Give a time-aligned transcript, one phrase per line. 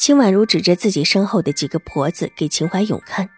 [0.00, 3.28] 秦婉如指着自己身后的几个婆子给秦怀勇看，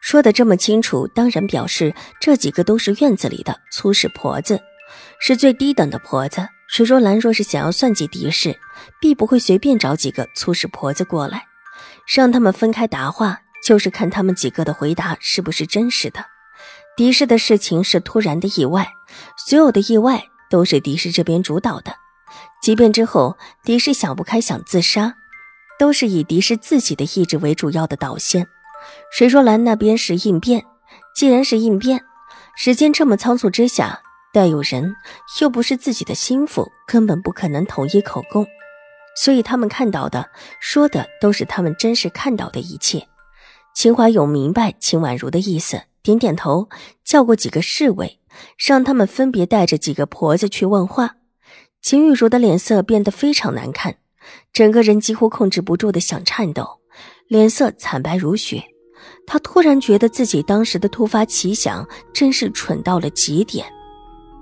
[0.00, 4.60] 说的这么清楚，当然表示这几个都是院子里的粗使婆子，
[5.20, 6.48] 是最低等的婆子。
[6.66, 8.58] 水若兰若是想要算计狄氏，
[9.00, 11.44] 必不会随便找几个粗使婆子过来，
[12.12, 16.24] 让他们分开答话，就是看他们几个的回答是不是真实的。
[16.96, 18.88] 狄氏的事情是突然的意外，
[19.46, 21.94] 所有的意外都是狄氏这边主导的，
[22.60, 25.14] 即便之后狄氏想不开想自杀。
[25.80, 28.46] 都是以敌视自己的意志为主要的导线。
[29.10, 30.62] 水若兰那边是应变，
[31.16, 32.04] 既然是应变，
[32.54, 34.94] 时间这么仓促之下，带有人
[35.40, 38.46] 又不是自己的心腹，根本不可能统一口供。
[39.16, 40.28] 所以他们看到的、
[40.60, 43.08] 说的都是他们真实看到的一切。
[43.74, 46.68] 秦怀勇明白秦婉如的意思，点点头，
[47.02, 48.20] 叫过几个侍卫，
[48.58, 51.16] 让他们分别带着几个婆子去问话。
[51.80, 53.96] 秦玉茹的脸色变得非常难看。
[54.52, 56.66] 整个人几乎控制不住的想颤抖，
[57.28, 58.62] 脸色惨白如雪。
[59.26, 63.64] 他突然觉得自己当时的突发奇想真是蠢到了极点，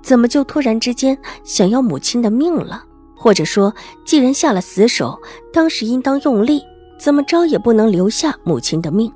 [0.01, 2.83] 怎么就突然之间想要母亲的命了？
[3.15, 3.73] 或者说，
[4.05, 5.19] 既然下了死手，
[5.53, 6.61] 当时应当用力，
[6.99, 9.11] 怎么着也不能留下母亲的命。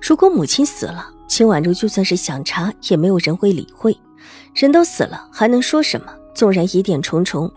[0.00, 3.96] 如果母亲死了，秦婉如就算是想查，也没有人会理会。
[4.54, 6.06] 人都死了，还能说什么？
[6.34, 7.52] 纵然疑点重重。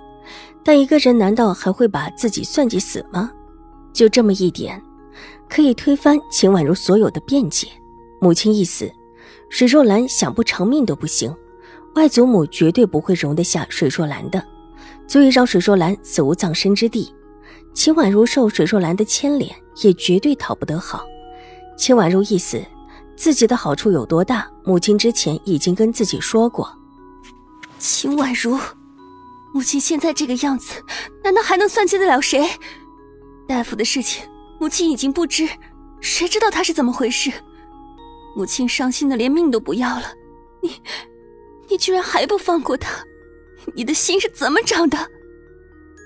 [0.64, 3.31] 但一个人难道还会把自己算计死吗？
[3.94, 4.81] 就这么一点，
[5.50, 7.67] 可以推翻秦婉如所有的辩解。
[8.22, 8.92] 母亲一死，
[9.49, 11.36] 水若兰想不偿命都不行。
[11.95, 14.42] 外祖母绝对不会容得下水若兰的，
[15.08, 17.14] 足以让水若兰死无葬身之地。
[17.73, 21.03] 秦婉如受水若兰的牵连，也绝对讨不得好。
[21.77, 22.64] 秦婉如一死，
[23.17, 24.48] 自己的好处有多大？
[24.64, 26.70] 母亲之前已经跟自己说过。
[27.77, 28.58] 秦婉如。
[29.54, 30.82] 母亲现在这个样子，
[31.23, 32.50] 难道还能算计得了谁？
[33.48, 34.26] 大夫的事情，
[34.60, 35.48] 母亲已经不知，
[36.00, 37.32] 谁知道他是怎么回事？
[38.36, 40.14] 母亲伤心的连命都不要了，
[40.62, 40.72] 你，
[41.70, 43.04] 你居然还不放过他？
[43.76, 44.98] 你的心是怎么长的？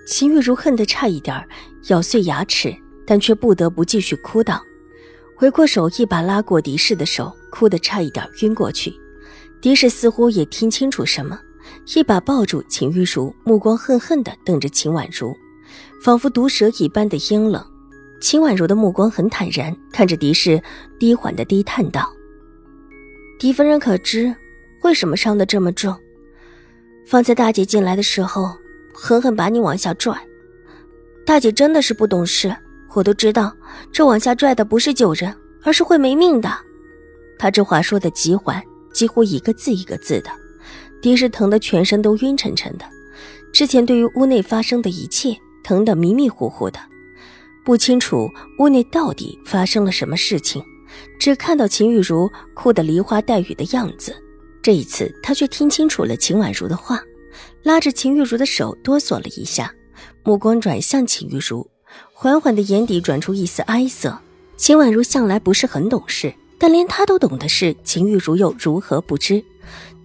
[0.08, 1.48] 秦玉茹恨得差一点
[1.90, 2.76] 咬碎牙齿，
[3.06, 4.62] 但却不得不继续哭道，
[5.38, 8.92] 回过手一把拉过狄氏的手，哭得差一点晕过去。
[9.62, 11.40] 狄氏似乎也听清楚什么。
[11.96, 15.36] 一把抱住秦玉茹，目光恨恨地瞪着秦婉如，
[16.04, 17.64] 仿佛毒蛇一般的阴冷。
[18.22, 20.62] 秦婉如的目光很坦然，看着狄氏，
[20.98, 22.12] 低缓的低叹道
[23.38, 24.34] ：“狄夫人可知
[24.84, 25.96] 为什么伤得这么重？
[27.06, 28.52] 方才大姐进来的时候，
[28.94, 30.18] 狠狠把你往下拽。
[31.26, 32.56] 大姐真的是不懂事，
[32.94, 33.56] 我都知道，
[33.92, 36.50] 这往下拽的不是救人，而是会没命的。”
[37.38, 40.32] 他这话说的极缓，几乎一个字一个字的。
[41.02, 42.86] 狄氏疼得全身都晕沉沉的，
[43.54, 46.80] 之前对于屋内发生的一切疼得迷迷糊糊的，
[47.64, 48.30] 不清楚
[48.60, 50.64] 屋内到底发生了什么事情，
[51.20, 54.16] 只看到秦玉茹哭得梨花带雨的样子。
[54.62, 57.00] 这一次，他却听清楚了秦婉如的话，
[57.62, 59.72] 拉着秦玉茹的手哆嗦了一下，
[60.24, 61.68] 目光转向秦玉茹，
[62.14, 64.18] 缓缓的眼底转出一丝哀色。
[64.58, 69.44] 秦婉如向来不是很懂事，但连她都懂的事，秦玉茹又如何不知？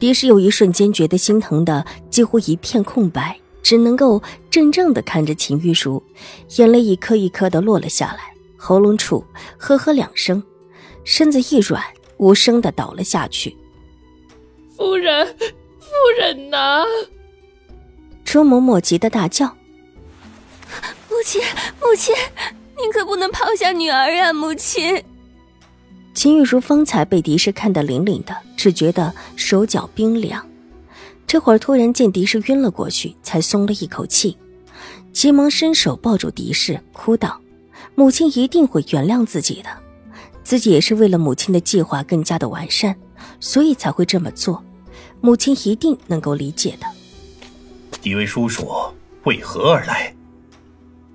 [0.00, 6.02] 狄氏有一瞬间觉得心疼的几乎一片空白，只能够怔怔的看着秦玉茹，
[6.56, 9.22] 眼泪一颗一颗的落了下来，喉咙处
[9.58, 10.42] 呵呵两声，
[11.04, 11.84] 身子一软，
[12.16, 13.54] 无声的倒了下去。
[14.74, 15.26] 夫人，
[15.78, 16.82] 夫人呐！
[18.24, 19.54] 周嬷嬷急得大叫
[21.10, 21.42] ：“母亲，
[21.78, 22.14] 母亲，
[22.78, 25.04] 您可不能抛下女儿啊，母亲！”
[26.20, 30.46] 秦玉茹方才被狄氏看得凛凛的，只觉得手脚冰凉。
[31.26, 34.36] 这会儿突然见狄氏晕了过去，才松了一口气，
[35.14, 37.40] 急忙伸手抱住狄氏，哭道
[37.96, 39.70] ：“母亲一定会原谅自己的，
[40.44, 42.94] 自己也是为了母亲的计划更加的完善，
[43.40, 44.62] 所以才会这么做。
[45.22, 46.86] 母亲一定能够理解的。”
[48.02, 48.68] 几位叔叔
[49.24, 50.14] 为何而来？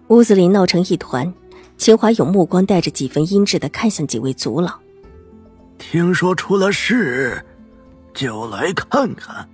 [0.07, 1.31] 屋子里闹成一团，
[1.77, 4.79] 秦华勇目光带着几分阴鸷的看向几位族老。
[5.77, 7.43] 听说出了事，
[8.13, 9.47] 就来看看。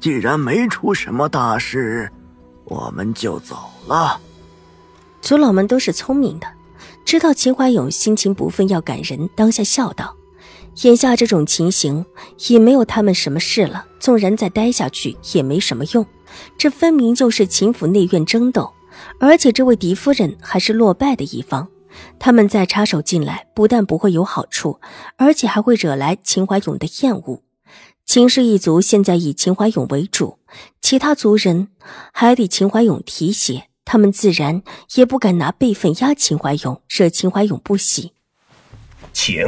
[0.00, 2.10] 既然没出什么大事，
[2.64, 3.56] 我们就走
[3.86, 4.20] 了。
[5.20, 6.46] 族老们都是聪明的，
[7.04, 10.16] 知道秦怀勇心情不忿要赶人，当下笑道
[10.82, 12.06] ：“眼下这种情形，
[12.48, 13.84] 也没有他们什么事了。
[13.98, 16.06] 纵然再待下去，也没什么用。
[16.56, 18.72] 这分明就是秦府内院争斗，
[19.18, 21.66] 而且这位狄夫人还是落败的一方。
[22.18, 24.80] 他们再插手进来，不但不会有好处，
[25.16, 27.42] 而且还会惹来秦怀勇的厌恶。
[28.04, 30.38] 秦氏一族现在以秦怀勇为主，
[30.80, 31.68] 其他族人
[32.12, 34.62] 还得秦怀勇提携。”他们自然
[34.96, 38.12] 也不敢拿辈分压秦怀勇，惹秦怀勇不喜。
[39.14, 39.42] 请。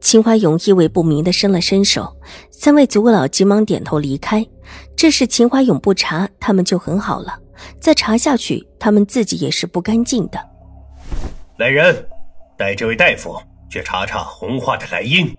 [0.00, 2.16] 秦怀勇意味不明的伸了伸手，
[2.52, 4.46] 三位族老急忙点头离开。
[4.96, 7.32] 这事秦怀勇不查，他们就很好了；
[7.80, 10.38] 再查下去，他们自己也是不干净的。
[11.62, 12.04] 来人，
[12.58, 15.32] 带这位大夫去查查红化的来因。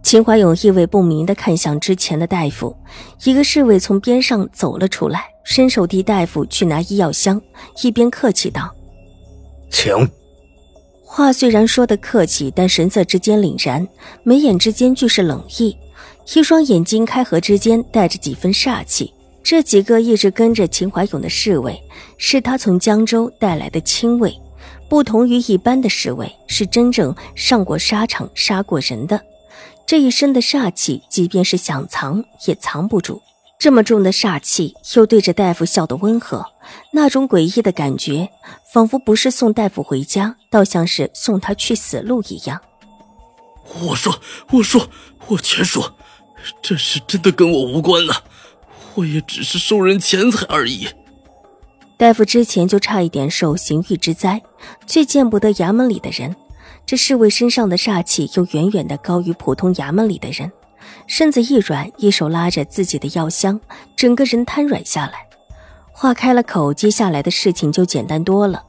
[0.00, 2.76] 秦怀勇意味不明的看向之前的大夫，
[3.24, 5.24] 一个侍卫从边上走了出来。
[5.42, 7.42] 伸手替大夫去拿医药箱，
[7.82, 8.72] 一边客气道
[9.68, 9.92] ：“请。”
[11.02, 13.84] 话虽然说的客气，但神色之间凛然，
[14.22, 15.76] 眉眼之间俱是冷意，
[16.36, 19.12] 一双眼睛开合之间带着几分煞气。
[19.42, 21.76] 这几个一直跟着秦怀勇的侍卫，
[22.16, 24.32] 是他从江州带来的亲卫，
[24.88, 29.20] 不同于一般的侍卫，是真正上过沙场、杀过人的。
[29.86, 33.22] 这一身的煞气，即便是想藏也藏不住。
[33.58, 36.44] 这么重的煞气，又对着大夫笑得温和，
[36.92, 38.28] 那种诡异的感觉，
[38.72, 42.60] 仿佛不是送大夫回家，倒像是送他去死路一样。
[43.80, 44.88] 我说，我说，
[45.28, 45.96] 我全说，
[46.62, 48.24] 这事真的跟我无关了，
[48.94, 50.86] 我也只是收人钱财而已。
[51.98, 54.42] 大夫之前就差一点受刑狱之灾，
[54.86, 56.36] 最见不得衙门里的人，
[56.84, 60.52] 这侍卫身上的煞气又远远的高于普通衙门里的人。
[61.06, 63.58] 身子一软，一手拉着自己的药箱，
[63.96, 65.26] 整个人瘫软下来。
[65.90, 68.62] 话开了口，接下来的事情就简单多了。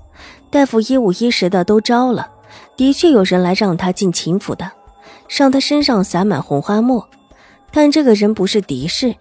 [0.49, 2.29] 大夫一五一十的都招了，
[2.77, 4.71] 的确有人来让他进秦府的，
[5.27, 7.05] 让他身上撒满红花墨。
[7.71, 9.13] 但这个人不是狄氏，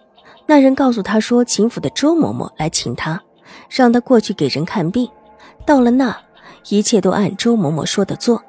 [0.47, 3.20] 那人告诉他说，秦府的周嬷嬷来请他，
[3.69, 5.09] 让他过去给人看病。
[5.65, 6.17] 到了那，
[6.69, 8.43] 一切都按周嬷嬷说的做。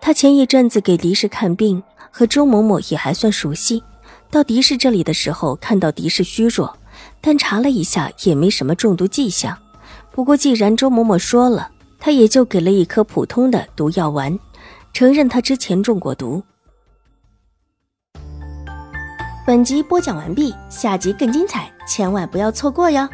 [0.00, 1.82] 他前一阵子给狄氏看病。
[2.12, 3.80] 和周嬷嬷也还算熟悉，
[4.32, 6.76] 到狄氏这里的时候，看到狄氏虚弱，
[7.20, 9.56] 但查了一下也没什么中毒迹象。
[10.10, 14.36] 不过既然周嬷嬷说了，他也就给了一颗普通的毒药丸，
[14.92, 16.42] 承认他之前中过毒。
[19.46, 23.08] 本集播讲完毕，下集更精彩，千万不要错过哟。